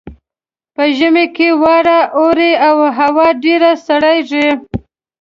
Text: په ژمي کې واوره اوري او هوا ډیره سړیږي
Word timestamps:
په 0.75 0.83
ژمي 0.97 1.25
کې 1.35 1.47
واوره 1.61 1.99
اوري 2.19 2.51
او 2.67 2.77
هوا 2.97 3.27
ډیره 3.43 3.71
سړیږي 3.87 4.47